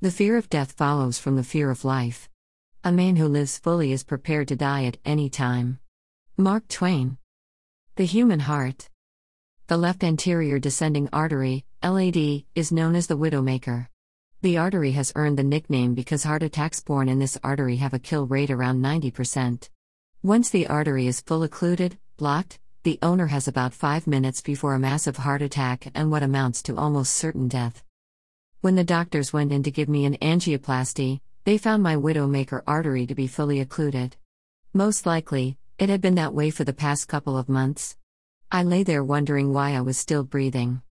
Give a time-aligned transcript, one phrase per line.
[0.00, 2.28] The fear of death follows from the fear of life.
[2.84, 5.80] A man who lives fully is prepared to die at any time.
[6.36, 7.18] Mark Twain.
[7.96, 8.88] The human heart.
[9.66, 13.88] The left anterior descending artery, LAD, is known as the widowmaker.
[14.40, 17.98] The artery has earned the nickname because heart attacks born in this artery have a
[17.98, 19.68] kill rate around 90%.
[20.22, 24.78] Once the artery is full occluded, blocked, the owner has about 5 minutes before a
[24.78, 27.82] massive heart attack and what amounts to almost certain death.
[28.60, 33.06] When the doctors went in to give me an angioplasty, they found my widowmaker artery
[33.06, 34.16] to be fully occluded.
[34.74, 37.96] Most likely, it had been that way for the past couple of months.
[38.50, 40.82] I lay there wondering why I was still breathing.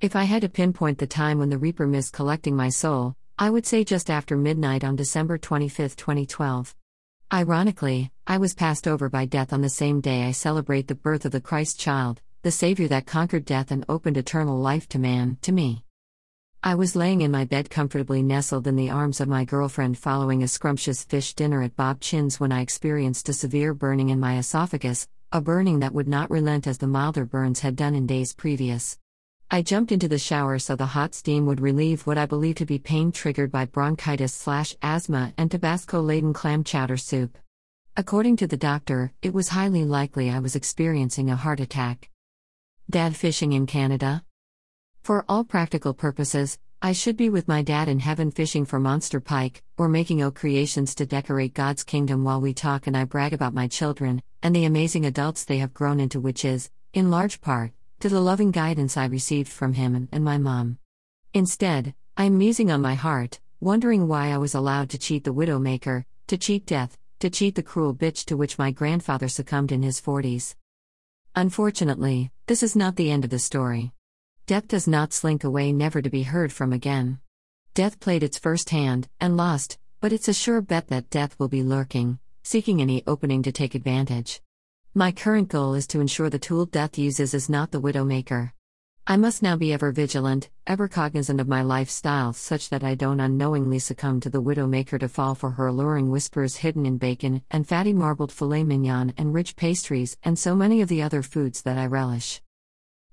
[0.00, 3.50] If I had to pinpoint the time when the Reaper missed collecting my soul, I
[3.50, 6.74] would say just after midnight on December 25, 2012.
[7.30, 11.26] Ironically, I was passed over by death on the same day I celebrate the birth
[11.26, 15.36] of the Christ child, the Savior that conquered death and opened eternal life to man,
[15.42, 15.85] to me.
[16.66, 20.42] I was laying in my bed comfortably nestled in the arms of my girlfriend following
[20.42, 24.36] a scrumptious fish dinner at Bob Chinn's when I experienced a severe burning in my
[24.38, 28.34] esophagus, a burning that would not relent as the milder burns had done in days
[28.34, 28.98] previous.
[29.48, 32.66] I jumped into the shower so the hot steam would relieve what I believe to
[32.66, 37.38] be pain triggered by bronchitis slash asthma and Tabasco laden clam chowder soup.
[37.96, 42.10] According to the doctor, it was highly likely I was experiencing a heart attack.
[42.90, 44.24] Dad fishing in Canada?
[45.06, 49.20] For all practical purposes, I should be with my dad in heaven fishing for monster
[49.20, 53.32] pike, or making O creations to decorate God's kingdom while we talk and I brag
[53.32, 57.40] about my children, and the amazing adults they have grown into, which is, in large
[57.40, 60.78] part, to the loving guidance I received from him and my mom.
[61.32, 65.32] Instead, I am musing on my heart, wondering why I was allowed to cheat the
[65.32, 69.84] widowmaker, to cheat death, to cheat the cruel bitch to which my grandfather succumbed in
[69.84, 70.56] his 40s.
[71.36, 73.92] Unfortunately, this is not the end of the story.
[74.46, 77.18] Death does not slink away, never to be heard from again.
[77.74, 81.48] Death played its first hand, and lost, but it's a sure bet that death will
[81.48, 84.40] be lurking, seeking any opening to take advantage.
[84.94, 88.52] My current goal is to ensure the tool death uses is not the widowmaker.
[89.04, 93.18] I must now be ever vigilant, ever cognizant of my lifestyle, such that I don't
[93.18, 97.66] unknowingly succumb to the widowmaker to fall for her alluring whispers hidden in bacon and
[97.66, 101.78] fatty marbled filet mignon and rich pastries and so many of the other foods that
[101.78, 102.40] I relish.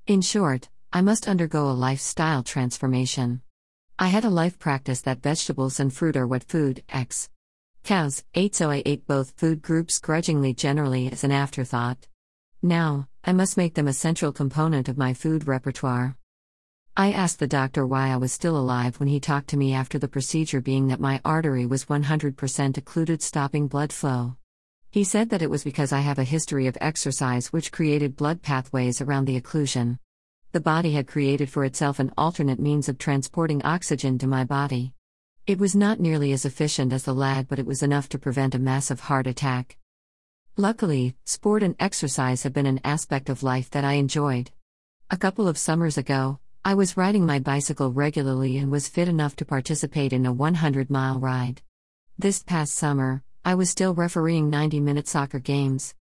[0.06, 3.42] In short, I must undergo a lifestyle transformation.
[3.98, 7.32] I had a life practice that vegetables and fruit are what food, X,
[7.84, 12.08] Cows, ate so I ate both food groups grudgingly generally as an afterthought.
[12.62, 16.16] Now, I must make them a central component of my food repertoire.
[16.96, 19.98] I asked the doctor why I was still alive when he talked to me after
[19.98, 24.36] the procedure, being that my artery was 100% occluded, stopping blood flow.
[24.92, 28.44] He said that it was because I have a history of exercise which created blood
[28.44, 29.98] pathways around the occlusion.
[30.54, 34.94] The body had created for itself an alternate means of transporting oxygen to my body.
[35.48, 38.54] It was not nearly as efficient as the LAD, but it was enough to prevent
[38.54, 39.78] a massive heart attack.
[40.56, 44.52] Luckily, sport and exercise have been an aspect of life that I enjoyed.
[45.10, 49.36] A couple of summers ago, I was riding my bicycle regularly and was fit enough
[49.38, 51.64] to participate in a 100 mile ride.
[52.20, 55.96] This past summer, I was still refereeing 90 minute soccer games.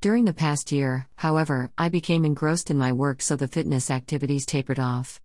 [0.00, 4.46] During the past year, however, I became engrossed in my work so the fitness activities
[4.46, 5.20] tapered off.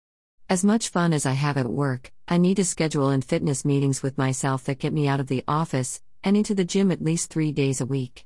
[0.49, 4.01] As much fun as I have at work, I need to schedule in fitness meetings
[4.01, 7.29] with myself that get me out of the office and into the gym at least
[7.29, 8.25] three days a week.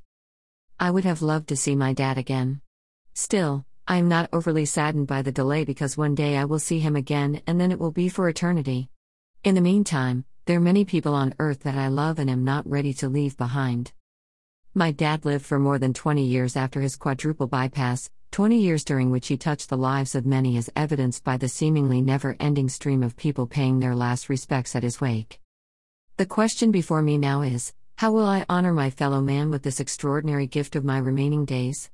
[0.80, 2.62] I would have loved to see my dad again.
[3.12, 6.78] Still, I am not overly saddened by the delay because one day I will see
[6.78, 8.88] him again and then it will be for eternity.
[9.44, 12.66] In the meantime, there are many people on earth that I love and am not
[12.66, 13.92] ready to leave behind.
[14.78, 19.10] My dad lived for more than 20 years after his quadruple bypass, 20 years during
[19.10, 23.02] which he touched the lives of many, as evidenced by the seemingly never ending stream
[23.02, 25.40] of people paying their last respects at his wake.
[26.16, 29.80] The question before me now is how will I honor my fellow man with this
[29.80, 31.86] extraordinary gift of my remaining days?